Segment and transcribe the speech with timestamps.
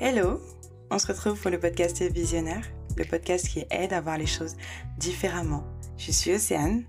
[0.00, 0.40] Hello,
[0.90, 4.56] on se retrouve pour le podcast Visionnaire, le podcast qui aide à voir les choses
[4.98, 5.64] différemment.
[5.96, 6.82] Je suis Océane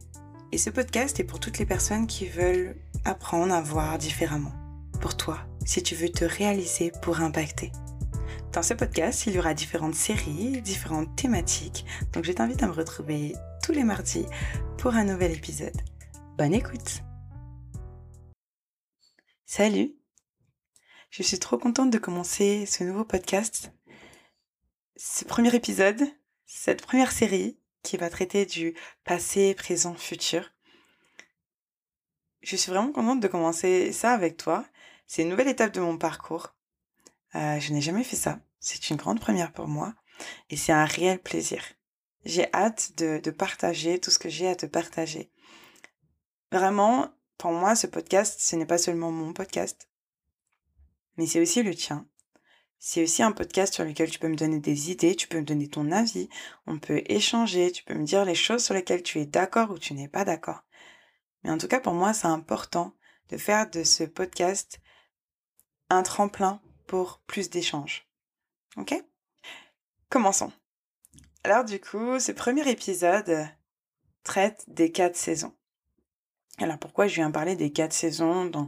[0.51, 4.53] et ce podcast est pour toutes les personnes qui veulent apprendre à voir différemment.
[5.01, 7.71] Pour toi, si tu veux te réaliser pour impacter.
[8.51, 12.73] Dans ce podcast, il y aura différentes séries, différentes thématiques, donc je t'invite à me
[12.73, 14.25] retrouver tous les mardis
[14.79, 15.79] pour un nouvel épisode.
[16.39, 17.03] Bonne écoute
[19.45, 19.93] Salut
[21.17, 23.71] Je suis trop contente de commencer ce nouveau podcast,
[24.97, 26.03] ce premier épisode,
[26.45, 30.51] cette première série qui va traiter du passé, présent, futur.
[32.41, 34.65] Je suis vraiment contente de commencer ça avec toi.
[35.07, 36.53] C'est une nouvelle étape de mon parcours.
[37.35, 38.41] Euh, je n'ai jamais fait ça.
[38.59, 39.93] C'est une grande première pour moi
[40.49, 41.63] et c'est un réel plaisir.
[42.25, 45.31] J'ai hâte de, de partager tout ce que j'ai à te partager.
[46.51, 49.87] Vraiment, pour moi, ce podcast, ce n'est pas seulement mon podcast,
[51.17, 52.07] mais c'est aussi le tien.
[52.77, 55.45] C'est aussi un podcast sur lequel tu peux me donner des idées, tu peux me
[55.45, 56.29] donner ton avis,
[56.67, 59.79] on peut échanger, tu peux me dire les choses sur lesquelles tu es d'accord ou
[59.79, 60.63] tu n'es pas d'accord.
[61.43, 62.93] Mais en tout cas, pour moi, c'est important
[63.29, 64.79] de faire de ce podcast
[65.89, 68.07] un tremplin pour plus d'échanges.
[68.77, 68.93] Ok?
[70.09, 70.51] Commençons.
[71.43, 73.47] Alors du coup, ce premier épisode
[74.23, 75.55] traite des quatre saisons.
[76.57, 78.67] Alors pourquoi je viens parler des quatre saisons dans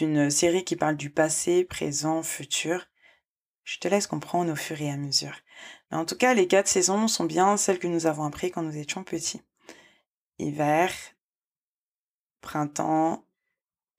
[0.00, 2.86] une série qui parle du passé, présent, futur?
[3.62, 5.36] Je te laisse comprendre au fur et à mesure.
[5.90, 8.62] Mais en tout cas, les quatre saisons sont bien celles que nous avons apprises quand
[8.62, 9.42] nous étions petits.
[10.38, 10.92] Hiver,
[12.40, 13.24] printemps,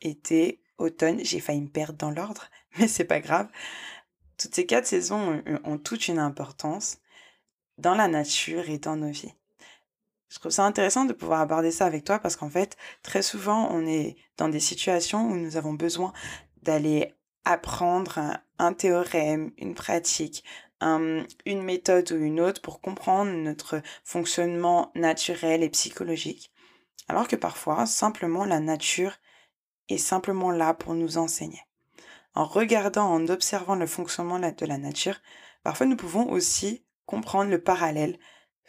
[0.01, 1.23] été, automne.
[1.23, 3.47] J'ai failli me perdre dans l'ordre, mais c'est pas grave.
[4.37, 6.97] Toutes ces quatre saisons ont, ont toute une importance
[7.77, 9.33] dans la nature et dans nos vies.
[10.29, 13.69] Je trouve ça intéressant de pouvoir aborder ça avec toi parce qu'en fait, très souvent,
[13.71, 16.13] on est dans des situations où nous avons besoin
[16.61, 20.43] d'aller apprendre un, théorème, une pratique,
[20.81, 26.51] un, une méthode ou une autre pour comprendre notre fonctionnement naturel et psychologique.
[27.07, 29.17] Alors que parfois, simplement, la nature
[29.89, 31.61] est simplement là pour nous enseigner.
[32.35, 35.19] En regardant, en observant le fonctionnement de la nature,
[35.63, 38.19] parfois nous pouvons aussi comprendre le parallèle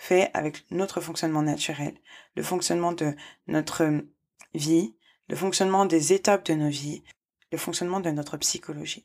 [0.01, 1.93] fait avec notre fonctionnement naturel,
[2.35, 3.15] le fonctionnement de
[3.49, 3.87] notre
[4.55, 4.95] vie,
[5.29, 7.03] le fonctionnement des étapes de nos vies,
[7.53, 9.05] le fonctionnement de notre psychologie.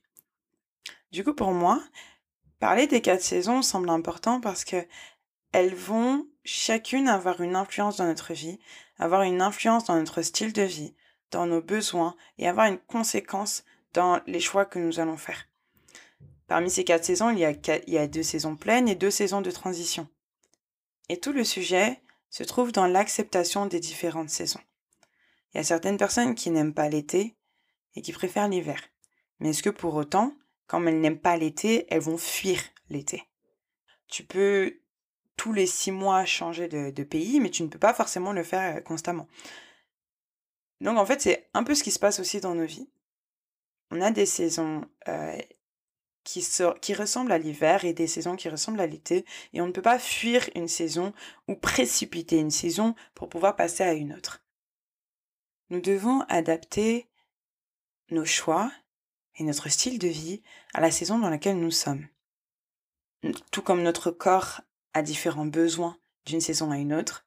[1.11, 1.83] Du coup, pour moi,
[2.61, 4.87] parler des quatre saisons semble important parce que
[5.51, 8.57] elles vont chacune avoir une influence dans notre vie,
[8.97, 10.95] avoir une influence dans notre style de vie,
[11.29, 15.45] dans nos besoins et avoir une conséquence dans les choix que nous allons faire.
[16.47, 17.51] Parmi ces quatre saisons, il y a,
[17.85, 20.07] il y a deux saisons pleines et deux saisons de transition.
[21.09, 24.61] Et tout le sujet se trouve dans l'acceptation des différentes saisons.
[25.53, 27.35] Il y a certaines personnes qui n'aiment pas l'été
[27.95, 28.81] et qui préfèrent l'hiver.
[29.39, 30.33] Mais est-ce que pour autant,
[30.67, 33.23] comme elles n'aiment pas l'été, elles vont fuir l'été?
[34.07, 34.81] Tu peux
[35.37, 38.77] tous les six mois changer de, pays, mais tu ne peux pas forcément le faire
[38.77, 39.27] euh, constamment.
[40.81, 42.89] Donc en fait, c'est un peu ce qui se passe aussi dans nos vies.
[43.91, 45.37] On a des saisons euh,
[46.25, 46.45] qui,
[46.81, 49.23] qui ressemble à l'hiver et des saisons qui ressemblent à l'été.
[49.53, 51.13] Et on ne peut pas fuir une saison
[51.47, 54.43] ou précipiter une saison pour pouvoir passer à une autre.
[55.69, 57.07] Nous devons adapter
[58.11, 58.71] nos choix
[59.37, 60.41] et notre style de vie
[60.73, 62.07] à la saison dans laquelle nous sommes.
[63.51, 64.61] Tout comme notre corps
[64.93, 67.25] a différents besoins d'une saison à une autre,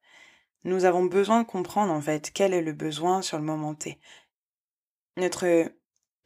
[0.64, 3.98] nous avons besoin de comprendre en fait quel est le besoin sur le moment T.
[5.16, 5.70] Notre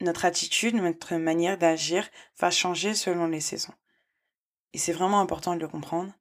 [0.03, 2.09] notre attitude, notre manière d'agir
[2.39, 3.75] va changer selon les saisons.
[4.73, 6.13] Et c'est vraiment important de le comprendre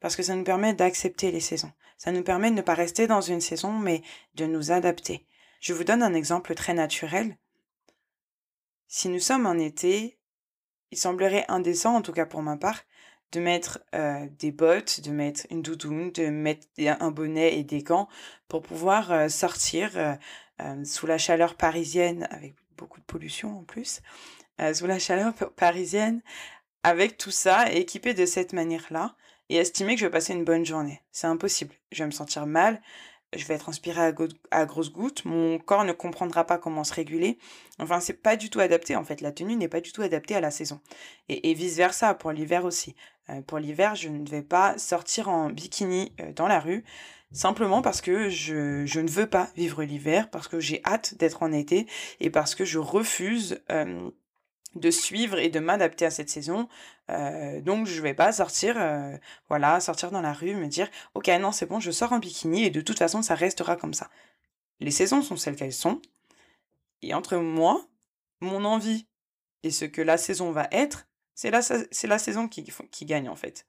[0.00, 1.72] parce que ça nous permet d'accepter les saisons.
[1.96, 4.02] Ça nous permet de ne pas rester dans une saison, mais
[4.34, 5.26] de nous adapter.
[5.60, 7.36] Je vous donne un exemple très naturel.
[8.88, 10.18] Si nous sommes en été,
[10.90, 12.82] il semblerait indécent, en tout cas pour ma part,
[13.32, 17.82] de mettre euh, des bottes, de mettre une doudoune, de mettre un bonnet et des
[17.82, 18.08] gants
[18.48, 24.00] pour pouvoir euh, sortir euh, sous la chaleur parisienne avec beaucoup de pollution en plus,
[24.60, 26.22] euh, sous la chaleur parisienne,
[26.82, 29.16] avec tout ça, équipé de cette manière-là,
[29.48, 31.02] et estimer que je vais passer une bonne journée.
[31.12, 31.74] C'est impossible.
[31.92, 32.80] Je vais me sentir mal,
[33.34, 34.12] je vais transpirer à,
[34.50, 37.38] à grosses gouttes, mon corps ne comprendra pas comment se réguler.
[37.78, 39.20] Enfin, c'est pas du tout adapté, en fait.
[39.20, 40.80] La tenue n'est pas du tout adaptée à la saison.
[41.28, 42.94] Et, et vice-versa, pour l'hiver aussi.
[43.30, 46.84] Euh, pour l'hiver, je ne vais pas sortir en bikini euh, dans la rue
[47.36, 51.42] simplement parce que je, je ne veux pas vivre l'hiver, parce que j'ai hâte d'être
[51.42, 51.86] en été
[52.20, 54.10] et parce que je refuse euh,
[54.74, 56.68] de suivre et de m'adapter à cette saison.
[57.10, 59.16] Euh, donc je vais pas sortir, euh,
[59.48, 62.64] voilà, sortir dans la rue, me dire ok non c'est bon, je sors en bikini
[62.64, 64.10] et de toute façon ça restera comme ça.
[64.80, 66.00] Les saisons sont celles qu'elles sont.
[67.02, 67.86] Et entre moi,
[68.40, 69.06] mon envie
[69.62, 71.60] et ce que la saison va être, C'est la,
[72.04, 73.66] la saison qui, qui gagne en fait.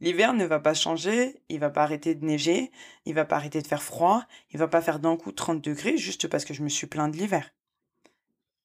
[0.00, 2.70] L'hiver ne va pas changer, il va pas arrêter de neiger,
[3.04, 5.96] il va pas arrêter de faire froid, il va pas faire d'un coup 30 degrés
[5.96, 7.52] juste parce que je me suis plaint de l'hiver.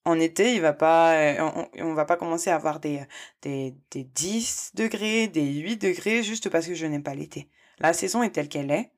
[0.04, 3.02] En été, il va pas, euh, on, va pas commencer à avoir des,
[3.42, 7.48] des, des 10 degrés, des 8 degrés juste parce que je n'aime pas l'été.
[7.78, 8.92] La saison est telle qu'elle est,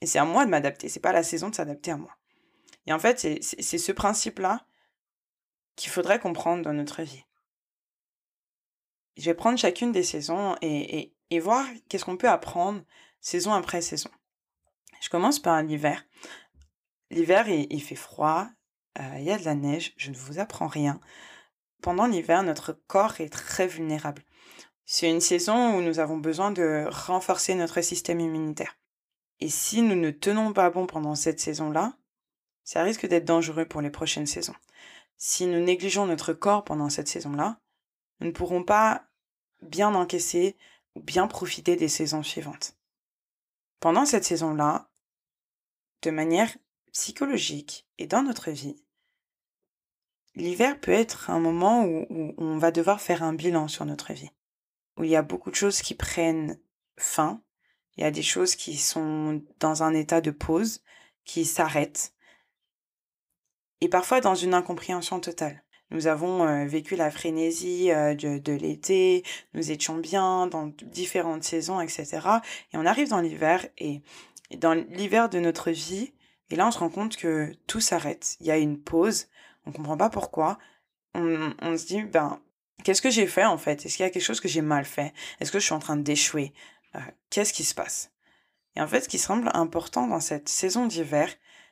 [0.00, 2.16] et c'est à moi de m'adapter, c'est pas la saison de s'adapter à moi.
[2.86, 4.64] Et en fait, c'est ce principe-là
[5.76, 7.24] qu'il faudrait comprendre dans notre vie.
[9.16, 12.82] Je vais prendre chacune des saisons et, voir qu'est-ce qu'on peut apprendre
[13.20, 14.10] saison après saison.
[15.00, 16.04] Je commence par l'hiver.
[17.10, 18.48] L'hiver, il, fait froid,
[18.98, 21.00] euh, il y a de la neige, je ne vous apprends rien.
[21.82, 24.22] Pendant l'hiver, notre corps est très vulnérable.
[24.84, 28.76] C'est une saison où nous avons besoin de renforcer notre système immunitaire.
[29.40, 31.94] Et si nous ne tenons pas bon pendant cette saison-là,
[32.64, 34.54] ça risque d'être dangereux pour les prochaines saisons.
[35.16, 37.58] Si nous négligeons notre corps pendant cette saison-là,
[38.20, 39.04] nous ne pourrons pas
[39.62, 40.56] bien encaisser
[40.94, 42.76] ou bien profiter des saisons suivantes.
[43.80, 44.90] Pendant cette saison-là,
[46.02, 46.56] de manière
[46.92, 48.76] psychologique et dans notre vie,
[50.34, 54.12] l'hiver peut être un moment où, où, on va devoir faire un bilan sur notre
[54.12, 54.30] vie,
[54.96, 56.60] où il y a beaucoup de choses qui prennent
[56.98, 57.42] fin,
[57.96, 60.82] il y a des choses qui sont dans un état de pause,
[61.24, 62.14] qui s'arrêtent,
[63.80, 65.64] et parfois dans une incompréhension totale.
[65.90, 71.42] Nous avons euh, vécu la frénésie euh, de, de l'été, nous étions bien dans différentes
[71.42, 72.06] saisons, etc.
[72.72, 74.00] Et on arrive dans l'hiver et,
[74.56, 76.12] dans l'hiver de notre vie,
[76.50, 78.36] et là on se rend compte que tout s'arrête.
[78.40, 79.26] Il y a une pause,
[79.66, 80.58] on comprend pas pourquoi.
[81.14, 82.40] On, on se dit, ben,
[82.84, 83.84] qu'est-ce que j'ai fait en fait?
[83.84, 85.12] Est-ce qu'il y a quelque chose que j'ai mal fait?
[85.40, 86.52] Est-ce que je suis en train d'échouer?
[86.94, 87.00] Euh,
[87.30, 88.12] Qu'est-ce qui se passe?
[88.76, 91.28] Et en fait, ce qui semble important dans cette saison d'hiver,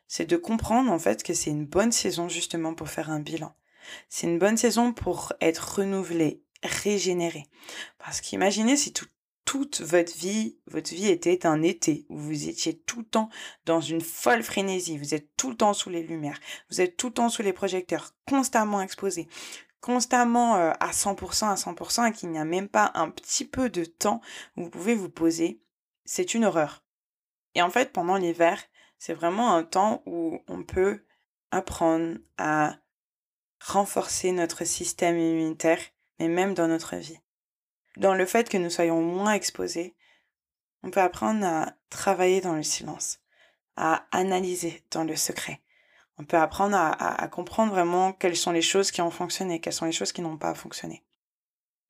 [0.08, 3.54] c'est de comprendre en fait que c'est une bonne saison justement pour faire un bilan.
[4.08, 7.44] C'est une bonne saison pour être renouvelé, régénéré.
[7.98, 8.92] Parce qu'imaginez si
[9.48, 13.30] toute votre vie, votre vie était un été où vous étiez tout le temps
[13.64, 16.38] dans une folle frénésie, vous êtes tout le temps sous les lumières,
[16.70, 19.26] vous êtes tout le temps sous les projecteurs, constamment exposé,
[19.80, 23.70] constamment euh, à 100% à 100% et qu'il n'y a même pas un petit peu
[23.70, 24.20] de temps
[24.56, 25.62] où vous pouvez vous poser,
[26.04, 26.84] c'est une horreur.
[27.54, 28.62] Et en fait, pendant l'hiver,
[28.98, 31.04] c'est vraiment un temps où on peut
[31.50, 32.76] apprendre à
[33.60, 35.80] renforcer notre système immunitaire,
[36.18, 37.18] mais même dans notre vie.
[37.96, 39.94] Dans le fait que nous soyons moins exposés,
[40.82, 43.20] on peut apprendre à travailler dans le silence,
[43.76, 45.60] à analyser dans le secret.
[46.18, 49.86] On peut apprendre à, comprendre vraiment quelles sont les choses qui ont fonctionné, quelles sont
[49.86, 51.04] les choses qui n'ont pas fonctionné.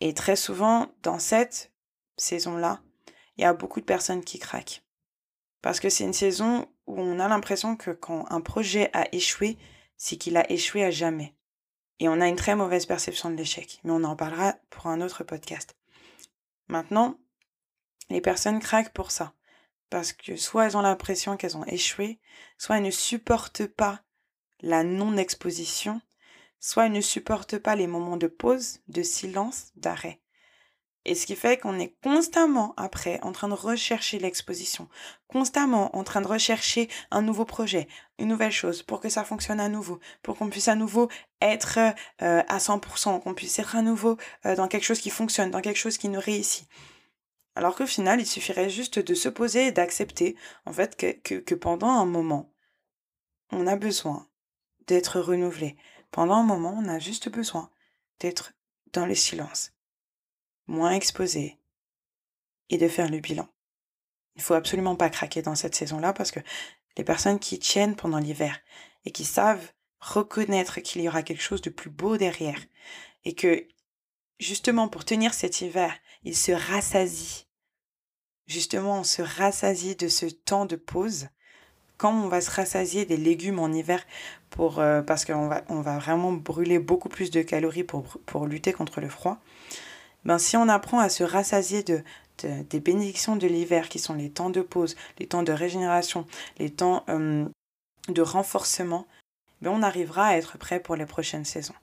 [0.00, 1.72] Et très souvent, dans cette
[2.16, 2.80] saison-là,
[3.36, 4.82] il y a beaucoup de personnes qui craquent.
[5.62, 9.56] Parce que c'est une saison où on a l'impression que quand un projet a échoué,
[9.96, 11.34] c'est qu'il a échoué à jamais.
[12.00, 15.00] Et on a une très mauvaise perception de l'échec, mais on en parlera pour un
[15.00, 15.76] autre podcast.
[16.68, 17.18] Maintenant,
[18.10, 19.34] les personnes craquent pour ça,
[19.90, 22.20] parce que soit elles ont l'impression qu'elles ont échoué,
[22.56, 24.02] soit elles ne supportent pas
[24.60, 26.00] la non-exposition,
[26.60, 30.20] soit elles ne supportent pas les moments de pause, de silence, d'arrêt.
[31.08, 34.90] Et ce qui fait qu'on est constamment après en train de rechercher l'exposition,
[35.26, 37.88] constamment en train de rechercher un nouveau projet,
[38.18, 41.08] une nouvelle chose pour que ça fonctionne à nouveau, pour qu'on puisse à nouveau
[41.40, 41.78] être
[42.20, 45.62] euh, à 100%, qu'on puisse être à nouveau euh, dans quelque chose qui fonctionne, dans
[45.62, 46.68] quelque chose qui nous réussit.
[47.54, 51.88] Alors qu'au final, il suffirait juste de se poser et d'accepter en fait que, pendant
[51.88, 52.52] un moment,
[53.50, 54.28] on a besoin
[54.86, 55.78] d'être renouvelé.
[56.10, 57.70] Pendant un moment, on a juste besoin
[58.20, 58.52] d'être
[58.92, 59.72] dans le silence
[60.68, 61.58] moins exposé
[62.70, 63.48] et de faire le bilan.
[64.36, 66.40] Il faut absolument pas craquer dans cette saison-là parce que
[66.96, 68.60] les personnes qui tiennent pendant l'hiver
[69.04, 72.60] et qui savent reconnaître qu'il y aura quelque chose de plus beau derrière
[73.24, 73.66] et que
[74.38, 77.46] justement pour tenir cet hiver, ils se rassasient.
[78.46, 81.28] Justement, on se rassasie de ce temps de pause.
[81.96, 84.04] Quand on va se rassasier des légumes en hiver
[84.50, 88.46] pour, euh, parce qu'on va, on va vraiment brûler beaucoup plus de calories pour, pour
[88.46, 89.40] lutter contre le froid,
[90.28, 92.04] ben, si on apprend à se rassasier de,
[92.44, 96.26] des bénédictions de l'hiver, qui sont les temps de pause, les temps de régénération,
[96.58, 97.48] les temps euh,
[98.08, 99.06] de renforcement,
[99.62, 101.74] ben on arrivera à être prêt pour les prochaines saisons.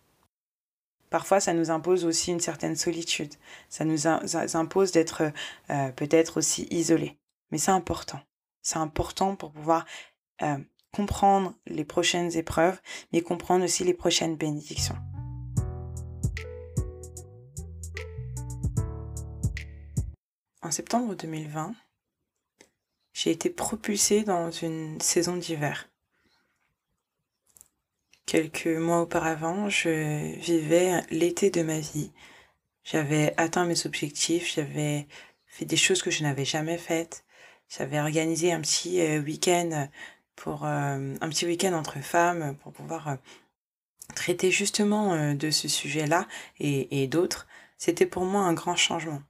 [1.10, 3.34] Parfois, ça nous impose aussi une certaine solitude.
[3.68, 5.32] Ça nous impose d'être
[5.72, 7.18] euh, peut-être aussi isolé.
[7.50, 8.20] Mais c'est important.
[8.62, 9.88] C'est important pour pouvoir
[10.44, 10.60] euh,
[10.94, 12.80] comprendre les prochaines épreuves,
[13.12, 14.98] mais comprendre aussi les prochaines bénédictions.
[20.66, 21.76] En septembre 2020,
[23.14, 25.88] j'ai été propulsée dans une saison d'hiver.
[28.26, 32.12] Quelques mois auparavant, je vivais l'été de ma vie.
[32.84, 35.08] J'avais atteint mes objectifs, j'avais
[35.46, 37.26] fait des choses que je n'avais jamais faites.
[37.70, 39.88] J'avais organisé un petit euh, week-end
[40.36, 43.16] pour euh, un petit week-end entre femmes pour pouvoir euh,
[44.16, 47.46] traiter justement de ce sujet-là et, et d'autres.
[47.78, 49.22] C'était pour moi un grand changement.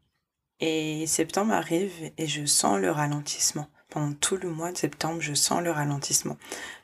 [0.60, 3.68] Et septembre arrive et je sens le ralentissement.
[3.90, 6.38] Pendant tout le mois de septembre, je sens le ralentissement.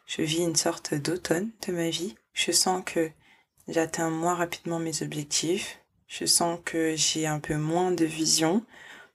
[0.05, 2.15] Je vis une sorte d'automne de ma vie.
[2.33, 3.11] Je sens que
[3.67, 5.79] j'atteins moins rapidement mes objectifs.
[6.07, 8.65] Je sens que j'ai un peu moins de vision.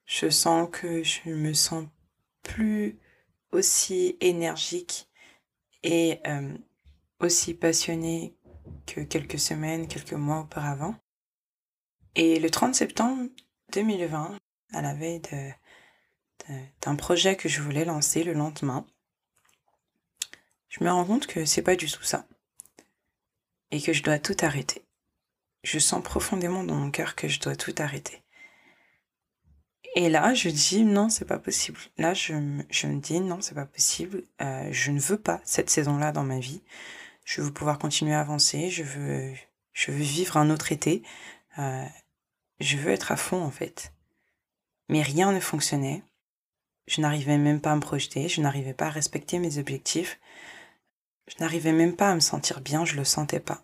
[0.06, 1.86] Je sens que je me sens
[2.42, 2.98] plus
[3.52, 5.08] aussi énergique
[5.82, 6.56] et euh,
[7.20, 8.34] aussi passionnée
[8.86, 10.94] que quelques semaines, quelques mois auparavant.
[12.14, 13.28] Et le 30 septembre
[13.72, 14.38] 2020,
[14.72, 15.22] à la veille
[16.82, 18.86] d'un projet que je voulais lancer le lendemain,
[20.68, 22.26] je me rends compte que c'est pas du tout ça.
[23.70, 24.84] Et que je dois tout arrêter.
[25.64, 28.22] Je sens profondément dans mon cœur que je dois tout arrêter.
[29.96, 31.78] Et là, je dis non, c'est pas possible.
[31.96, 34.24] Là, je, me dis non, c'est pas possible.
[34.42, 36.62] Euh, je ne veux pas cette saison-là dans ma vie.
[37.24, 38.68] Je veux pouvoir continuer à avancer.
[38.68, 39.32] Je veux,
[39.72, 41.02] je veux vivre un autre été.
[41.58, 41.86] Euh,
[42.60, 43.94] je veux être à fond en fait.
[44.88, 46.02] Mais rien ne fonctionnait.
[46.86, 48.28] Je n'arrivais même pas à me projeter.
[48.28, 50.20] Je n'arrivais pas à respecter mes objectifs.
[51.26, 52.84] Je n'arrivais même pas à me sentir bien.
[52.84, 53.62] Je le sentais pas.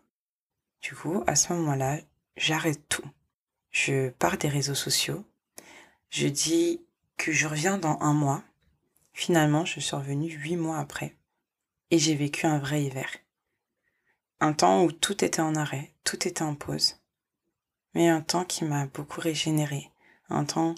[0.82, 1.98] Du coup, à ce moment-là,
[2.36, 3.08] j'arrête tout.
[3.70, 5.24] Je pars des réseaux sociaux.
[6.10, 6.82] Je dis
[7.16, 8.42] que je reviens dans un mois.
[9.12, 11.14] Finalement, je suis revenue huit mois après.
[11.90, 13.08] Et j'ai vécu un vrai hiver.
[14.40, 16.96] Un temps où tout était en arrêt, tout était en pause.
[17.94, 19.90] Mais un temps qui m'a beaucoup régénéré.
[20.28, 20.74] Un temps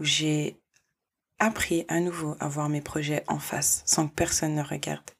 [0.00, 0.60] où j'ai
[1.38, 5.10] appris à nouveau à voir mes projets en face sans que personne ne regarde.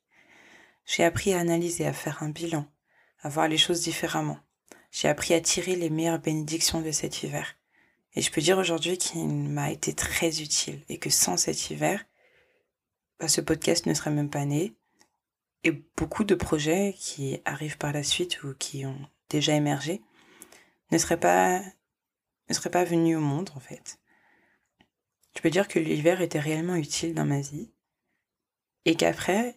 [0.85, 2.67] J'ai appris à analyser, à faire un bilan,
[3.21, 4.39] à voir les choses différemment.
[4.91, 7.57] J'ai appris à tirer les meilleures bénédictions de cet hiver.
[8.15, 12.05] Et je peux dire aujourd'hui qu'il m'a été très utile et que sans cet hiver,
[13.21, 14.75] bah, ce podcast ne serait même pas né.
[15.65, 20.01] Et beaucoup de projets qui arrivent par la suite ou qui ont déjà émergé
[20.91, 21.61] ne seraient pas,
[22.49, 23.99] ne seraient pas venus au monde en fait.
[25.39, 27.71] Je peux dire que l'hiver était réellement utile dans ma vie
[28.85, 29.57] et qu'après,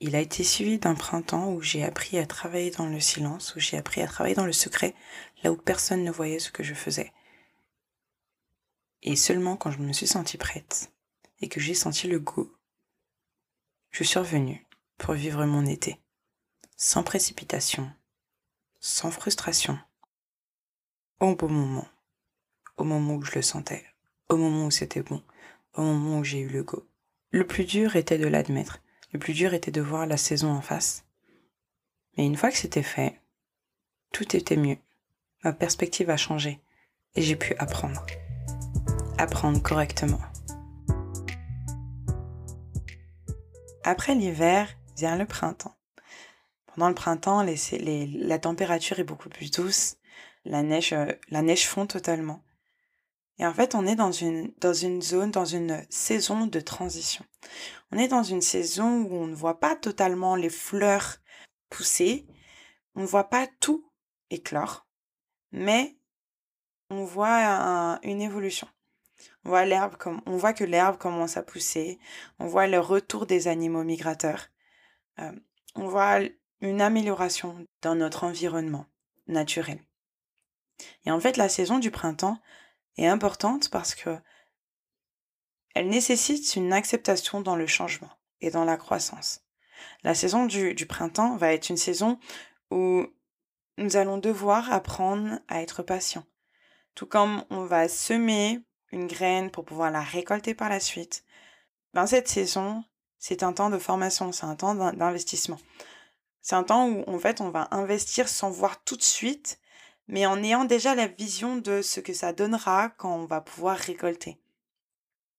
[0.00, 3.58] il a été suivi d'un printemps où j'ai appris à travailler dans le silence, où
[3.58, 4.94] j'ai appris à travailler dans le secret,
[5.42, 7.14] là où personne ne voyait ce que je faisais.
[9.00, 10.92] Et seulement quand je me suis sentie prête
[11.40, 12.52] et que j'ai senti le goût,
[13.90, 14.66] je suis revenue
[14.98, 15.98] pour vivre mon été,
[16.76, 17.90] sans précipitation,
[18.80, 19.78] sans frustration,
[21.20, 21.88] au bon moment,
[22.76, 23.91] au moment où je le sentais,
[24.28, 25.22] au moment où c'était bon,
[25.74, 26.82] au moment où j'ai eu le goût.
[27.30, 30.62] Le plus dur était de l'admettre le plus dur était de voir la saison en
[30.62, 31.04] face.
[32.16, 33.20] Mais une fois que c'était fait,
[34.12, 34.78] tout était mieux.
[35.44, 36.60] Ma perspective a changé
[37.14, 38.04] et j'ai pu apprendre.
[39.18, 40.20] Apprendre correctement.
[43.84, 45.76] Après l'hiver vient le printemps.
[46.66, 49.96] Pendant le printemps, la température est beaucoup plus douce,
[50.44, 52.42] la neige, euh, la neige fond totalement.
[53.38, 57.24] Et en fait, on est dans une, dans une zone, dans une saison de transition.
[57.90, 61.16] On est dans une saison où on ne voit pas totalement les fleurs
[61.70, 62.26] pousser,
[62.94, 63.90] on ne voit pas tout
[64.30, 64.86] éclore,
[65.50, 65.96] mais
[66.90, 68.68] on voit une évolution.
[69.44, 71.98] On voit l'herbe comme, on voit que l'herbe commence à pousser,
[72.38, 74.48] on voit le retour des animaux migrateurs,
[75.18, 75.32] euh,
[75.74, 76.20] on voit
[76.60, 78.86] une amélioration dans notre environnement
[79.26, 79.80] naturel.
[81.04, 82.38] Et en fait, la saison du printemps,
[82.96, 84.18] est importante parce que
[85.74, 89.42] elle nécessite une acceptation dans le changement et dans la croissance.
[90.02, 92.18] La saison du, printemps va être une saison
[92.70, 93.06] où
[93.78, 96.24] nous allons devoir apprendre à être patient.
[96.94, 101.24] Tout comme on va semer une graine pour pouvoir la récolter par la suite.
[101.94, 102.84] Ben, cette saison,
[103.18, 105.58] c'est un temps de formation, c'est un temps d'investissement.
[106.42, 109.58] C'est un temps où, en fait, on va investir sans voir tout de suite
[110.08, 113.76] mais en ayant déjà la vision de ce que ça donnera quand on va pouvoir
[113.76, 114.38] récolter.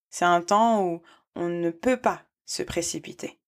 [0.09, 1.01] C'est un temps où
[1.35, 3.39] on ne peut pas se précipiter.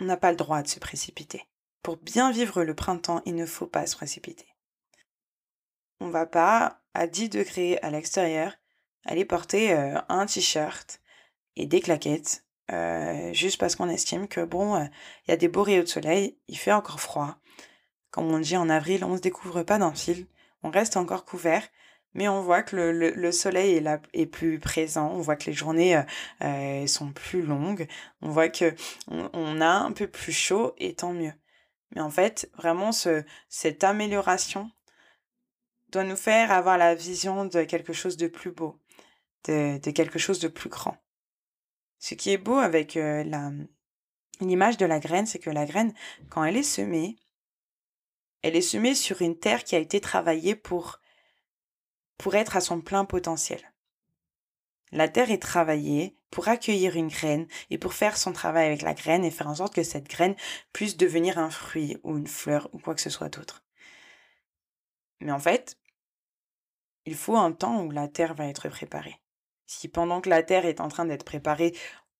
[0.00, 1.46] On n'a pas le droit de se précipiter.
[1.82, 4.46] Pour bien vivre le printemps, il ne faut pas se précipiter.
[6.00, 8.52] On va pas, à 10 degrés à l'extérieur,
[9.04, 11.00] aller porter euh, un t-shirt
[11.56, 14.84] et des claquettes euh, juste parce qu'on estime que bon, euh,
[15.26, 17.36] il y a des beaux rayons de soleil, il fait encore froid,
[18.10, 20.26] comme on dit en avril, on ne se découvre pas d'un fil,
[20.62, 21.62] on reste encore couvert,
[22.16, 25.52] mais on voit que le, soleil est, là, est plus présent, on voit que les
[25.52, 26.02] journées euh,
[26.42, 27.86] euh, sont plus longues,
[28.22, 28.74] on voit que
[29.08, 31.34] on, a un peu plus chaud et tant mieux.
[31.94, 34.70] Mais en fait, vraiment, ce, cette amélioration
[35.90, 38.80] doit nous faire avoir la vision de quelque chose de plus beau,
[39.46, 40.96] de, quelque chose de plus grand.
[41.98, 43.50] Ce qui est beau avec euh, la,
[44.40, 45.92] l'image de la graine, c'est que la graine,
[46.30, 47.16] quand elle est semée,
[48.42, 51.00] elle est semée sur une terre qui a été travaillée pour,
[52.32, 53.60] être à son plein potentiel.
[54.92, 58.94] La terre est travaillée pour accueillir une graine et pour faire son travail avec la
[58.94, 60.36] graine et faire en sorte que cette graine
[60.72, 63.64] puisse devenir un fruit ou une fleur ou quoi que ce soit d'autre.
[65.20, 65.78] Mais en fait,
[67.04, 69.16] il faut un temps où la terre va être préparée.
[69.66, 71.74] Si pendant que la terre est en train d'être préparée,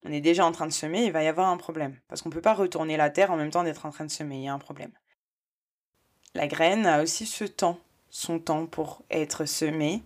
[0.05, 2.01] on est déjà en train de semer, il va y avoir un problème.
[2.09, 4.11] Parce qu'on ne peut pas retourner la terre en même temps d'être en train de
[4.11, 4.93] semer, il y a un problème.
[6.37, 10.03] La graine a aussi ce temps, son temps pour être semée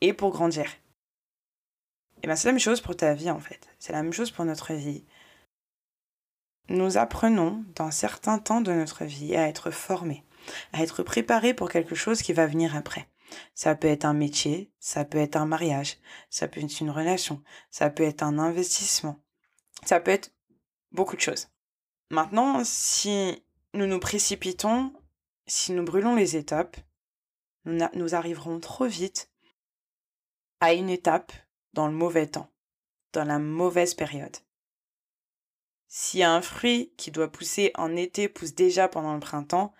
[0.00, 0.66] et pour grandir.
[2.22, 3.68] Et bien c'est la même chose pour ta vie en fait.
[3.80, 5.04] C'est la même chose pour notre vie.
[6.68, 10.24] Nous apprenons dans certains temps de notre vie à être formés,
[10.72, 13.08] à être préparés pour quelque chose qui va venir après.
[13.56, 15.98] Ça peut être un métier, ça peut être un mariage,
[16.30, 19.20] ça peut être une relation, ça peut être un investissement,
[19.84, 20.32] ça peut être
[20.92, 21.48] beaucoup de choses.
[22.12, 24.92] Maintenant, si nous nous précipitons,
[25.46, 26.76] si nous brûlons les étapes,
[27.64, 29.30] nous, arriverons trop vite
[30.60, 31.32] à une étape
[31.72, 32.50] dans le mauvais temps,
[33.12, 34.36] dans la mauvaise période.
[35.88, 39.72] Si un fruit qui doit pousser en été pousse déjà pendant le printemps,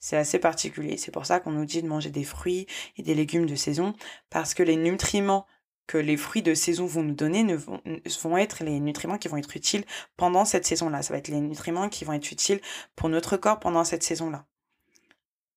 [0.00, 0.98] c'est assez particulier.
[0.98, 3.94] C'est pour ça qu'on nous dit de manger des fruits et des légumes de saison,
[4.28, 5.46] parce que les nutriments
[5.86, 7.80] que les fruits de saison vont nous donner ne vont,
[8.22, 9.84] vont être les nutriments qui vont être utiles
[10.16, 11.02] pendant cette saison-là.
[11.02, 12.60] Ça va être les nutriments qui vont être utiles
[12.96, 14.46] pour notre corps pendant cette saison-là.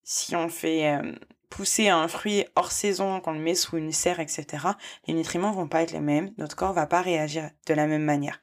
[0.09, 1.11] Si on fait euh,
[1.49, 4.65] pousser un fruit hors saison, qu'on le met sous une serre, etc.,
[5.05, 6.33] les nutriments vont pas être les mêmes.
[6.37, 8.41] Notre corps va pas réagir de la même manière.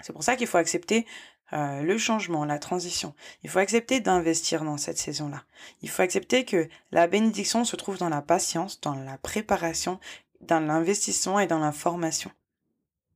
[0.00, 1.08] C'est pour ça qu'il faut accepter
[1.52, 3.16] euh, le changement, la transition.
[3.42, 5.42] Il faut accepter d'investir dans cette saison-là.
[5.82, 9.98] Il faut accepter que la bénédiction se trouve dans la patience, dans la préparation,
[10.40, 12.30] dans l'investissement et dans la formation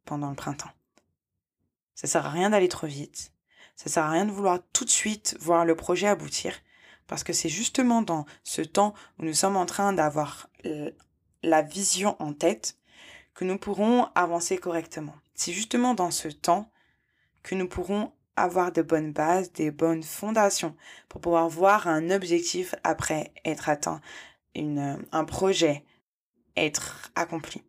[0.04, 0.72] pendant le printemps.
[1.94, 3.32] Ça sert à rien d'aller trop vite.
[3.76, 6.52] Ça sert à rien de vouloir tout de suite voir le projet aboutir.
[7.06, 10.48] Parce que c'est justement dans ce temps où nous sommes en train d'avoir
[11.42, 12.78] la vision en tête
[13.34, 15.14] que nous pourrons avancer correctement.
[15.34, 16.70] C'est justement dans ce temps
[17.42, 20.76] que nous pourrons avoir de bonnes bases, des bonnes fondations
[21.08, 24.00] pour pouvoir voir un objectif après être atteint,
[24.54, 25.84] une, un projet
[26.56, 27.62] être accompli.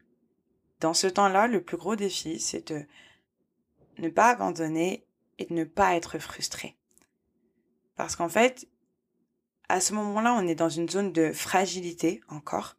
[0.80, 2.86] Dans ce temps-là, le plus gros défi, c'est de
[3.98, 5.06] ne pas abandonner
[5.40, 6.76] et de ne pas être frustré.
[7.96, 8.68] Parce qu'en fait,
[9.70, 12.76] à ce moment-là, on est dans une zone de fragilité encore.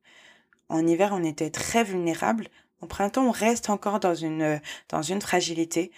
[0.68, 2.48] En hiver, on était très vulnérable.
[2.80, 5.92] Au printemps, on reste encore dans une, dans une fragilité.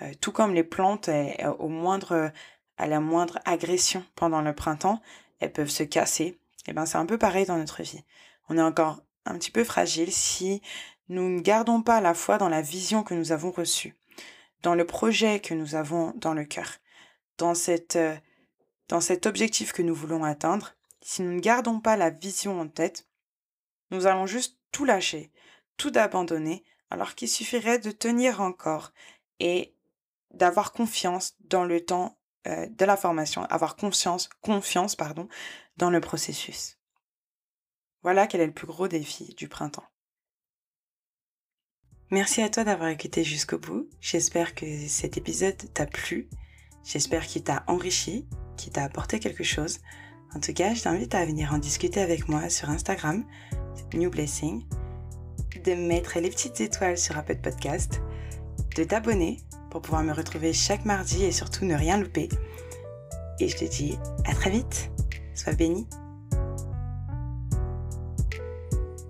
[0.00, 1.10] Euh, tout comme les plantes,
[1.58, 2.32] au moindre,
[2.78, 5.00] à la moindre agression pendant le printemps,
[5.40, 6.24] elles peuvent se casser.
[6.66, 8.04] Et eh ben c'est un peu pareil dans notre vie.
[8.48, 10.62] On est encore un petit peu fragile si
[11.08, 13.96] nous ne gardons pas la foi dans la vision que nous avons reçue,
[14.62, 16.78] dans le projet que nous avons dans le cœur,
[17.38, 18.14] dans cette euh,
[18.88, 20.74] dans cet objectif que nous voulons atteindre.
[21.00, 23.06] Si nous ne gardons pas la vision en tête,
[23.90, 25.32] nous allons juste tout lâcher,
[25.76, 28.92] tout abandonner, alors qu'il suffirait de tenir encore
[29.40, 29.74] et
[30.30, 35.28] d'avoir confiance dans le temps euh, de la formation, avoir confiance, confiance pardon,
[35.76, 36.78] dans le processus.
[38.02, 39.86] Voilà quel est le plus gros défi du printemps.
[42.10, 43.88] Merci à toi d'avoir écouté jusqu'au bout.
[44.00, 46.28] J'espère que cet épisode t'a plu.
[46.84, 49.78] J'espère qu'il t'a enrichi, qu'il t'a apporté quelque chose.
[50.34, 53.24] En tout cas, je t'invite à venir en discuter avec moi sur Instagram,
[53.94, 54.64] New Blessing,
[55.64, 58.00] de mettre les petites étoiles sur Apple Podcast,
[58.76, 59.38] de t'abonner
[59.70, 62.28] pour pouvoir me retrouver chaque mardi et surtout ne rien louper.
[63.40, 64.90] Et je te dis à très vite.
[65.34, 65.86] Sois béni.